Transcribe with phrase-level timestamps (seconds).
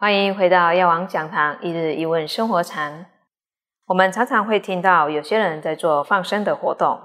[0.00, 3.04] 欢迎回到药王讲堂一日一问生活禅。
[3.84, 6.98] 我们常常会听到有些人在做放生的活动，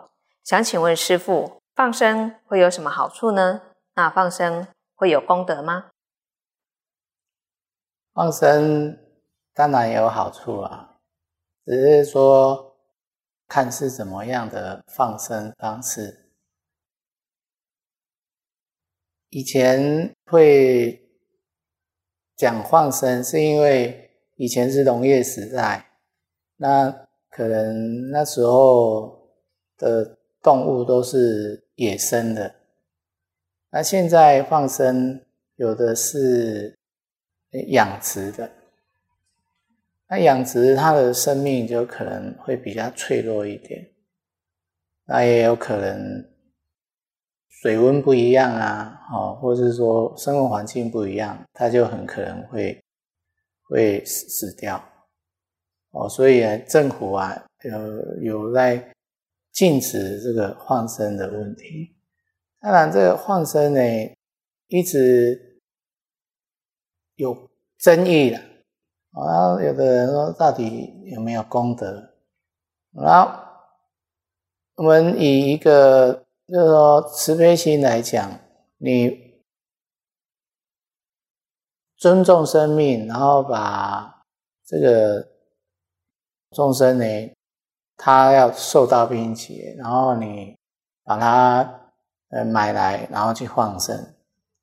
[0.46, 3.63] 想请问师父，放生会有什么好处呢？
[3.96, 5.89] 那放生会有功德吗？
[8.13, 8.98] 放生
[9.54, 10.96] 当然有好处啊，
[11.66, 12.77] 只是说
[13.50, 16.32] 看是怎么样的放生方式。
[19.32, 21.02] 以前会。
[22.36, 25.86] 讲放生是因为以前是农业时代，
[26.57, 29.29] 那可能那时候
[29.77, 32.55] 的动物都是野生的，
[33.69, 35.22] 那现在放生
[35.55, 36.77] 有的是
[37.69, 38.52] 养殖的，
[40.09, 43.89] 那养殖它的生命就可能会比较脆弱一点，
[45.05, 46.34] 那也有可能。
[47.66, 52.80] 水温不一样啊，哦，或者是说生活环境不一样，它就很可能会
[53.64, 54.78] 会死死掉，
[55.89, 58.93] 哦，所以啊政府啊，有有在
[59.52, 61.95] 禁止这个放生的问题。
[62.61, 63.81] 当然，这个放生呢，
[64.67, 65.59] 一直
[67.16, 67.49] 有
[67.80, 68.38] 争议的，
[69.11, 72.13] 然后有的人说，到底有没有功德？
[72.91, 73.41] 然后
[74.75, 76.24] 我们以一个。
[76.47, 78.39] 就是说，慈悲心来讲，
[78.77, 79.41] 你
[81.97, 84.23] 尊重生命，然后把
[84.63, 85.27] 这个
[86.52, 87.05] 众生呢，
[87.97, 90.55] 他要受到并且，然后你
[91.03, 91.89] 把他
[92.29, 94.13] 呃买来，然后去放生，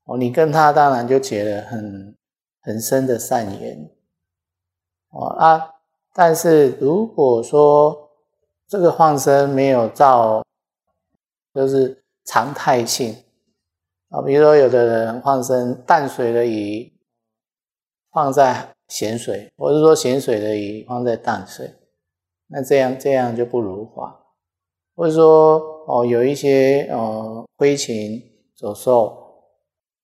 [0.04, 2.16] 哦，你跟他当然就结了很
[2.60, 3.90] 很深的善缘，
[5.10, 5.68] 哦啊，
[6.14, 8.10] 但是如果说
[8.68, 10.44] 这个放生没有照。
[11.54, 13.14] 就是常态性
[14.08, 16.92] 啊，比如说有的人放生淡水的鱼
[18.10, 21.74] 放在咸水，或者说咸水的鱼放在淡水，
[22.48, 24.18] 那这样这样就不如法。
[24.94, 25.58] 或者说
[25.88, 28.22] 哦，有一些呃飞禽
[28.54, 29.42] 走兽，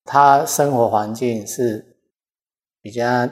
[0.04, 1.98] 它生活环境是
[2.80, 3.30] 比较呃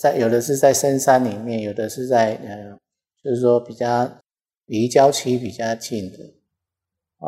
[0.00, 2.78] 在有的是在深山里面，有的是在呃
[3.22, 4.10] 就是说比较
[4.64, 6.18] 离郊区比较近的。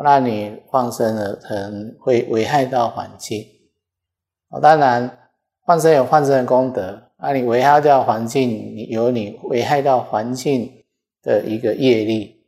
[0.03, 3.45] 那你放生了，可能会危害到环境。
[4.49, 5.31] 哦，当然
[5.65, 10.83] 放生有放生的功德，那你危害掉环境，你有你危害到环境
[11.21, 12.43] 的一个业力，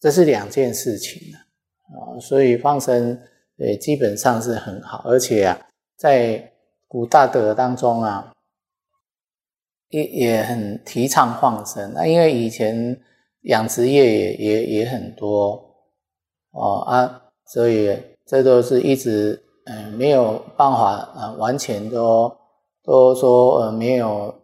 [0.00, 2.18] 这是两件事情啊。
[2.20, 3.20] 所以放生，
[3.58, 5.60] 呃，基本上是很好，而且啊，
[5.96, 6.52] 在
[6.88, 8.32] 古大德当中啊，
[9.90, 11.92] 也也很提倡放生。
[11.94, 13.00] 那因为以前。
[13.42, 15.52] 养殖业也也也很多
[16.50, 22.36] 哦啊，所以这都是一直嗯没有办法呃完全都
[22.82, 24.34] 都说呃没有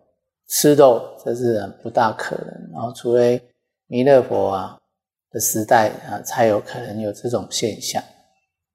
[0.48, 2.70] 吃肉，这是不大可能。
[2.72, 3.42] 然后除非
[3.88, 4.78] 弥勒佛啊
[5.30, 8.02] 的时代啊，才有可能有这种现象。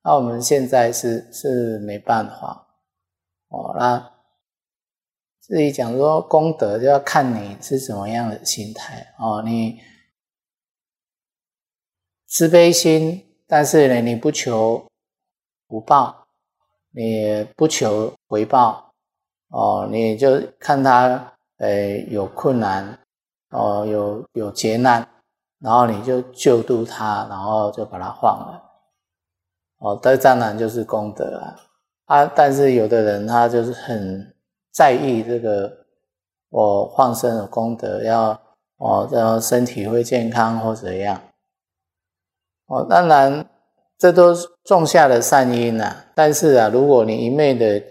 [0.03, 2.67] 那我们现在是是没办法
[3.47, 3.73] 哦。
[3.79, 4.11] 那
[5.39, 9.79] 自己讲说功德，就要看你是怎么样的心态哦，你。
[12.31, 14.85] 慈悲心，但是呢，你不求
[15.67, 16.27] 福报，
[16.91, 18.93] 你不求回报，
[19.47, 22.99] 哦，你就看他，呃，有困难，
[23.49, 25.07] 哦，有有劫难，
[25.59, 28.63] 然后你就救度他，然后就把他放了，
[29.79, 31.55] 哦，这当然就是功德啊，
[32.05, 34.35] 啊，但是有的人他就是很
[34.71, 35.85] 在意这个，
[36.49, 38.39] 我放生的功德，要
[38.77, 41.19] 哦，要身体会健康或怎样。
[42.69, 43.49] 哦，当然，
[43.97, 44.31] 这都
[44.63, 46.05] 种下的善因呐。
[46.13, 47.83] 但是啊，如果你一昧的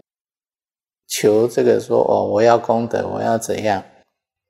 [1.09, 3.83] 求这个说哦，我要功德，我要怎样，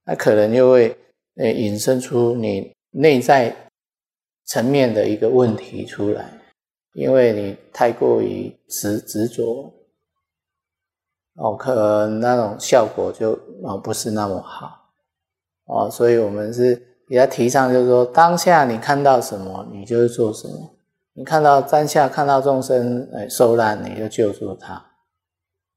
[0.04, 0.94] 那可能就会
[1.36, 3.56] 呃引申出你内在
[4.44, 6.30] 层面的一个问题出来，
[6.92, 9.72] 因为你太过于执执着，
[11.36, 13.32] 哦，可能那种效果就
[13.62, 14.92] 哦不是那么好，
[15.64, 16.87] 哦，所以我们是。
[17.08, 20.74] 比较提倡就是说，当下你看到什么，你就做什么。
[21.14, 24.74] 你看到当下看到众生呃受难，你就救助他，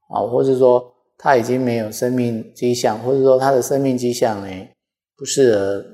[0.08, 4.68] 啊，或者说他已经没有生命迹象，或者说他的生命迹象呢
[5.16, 5.84] 不适合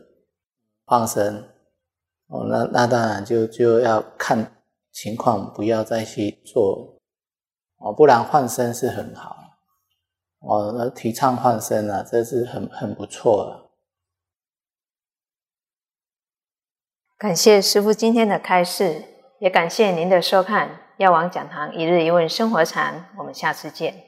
[0.85, 1.45] 放生，
[2.27, 4.53] 哦，那那当然就就要看
[4.93, 6.99] 情况，不要再去做，
[7.79, 9.37] 哦，不然换生是很好，
[10.41, 13.68] 哦，那提倡换生啊，这是很很不错的。
[17.19, 19.03] 感谢师傅今天的开示，
[19.41, 20.69] 也感谢您的收看
[20.99, 24.08] 《药王讲堂一日一问生活禅》，我们下次见。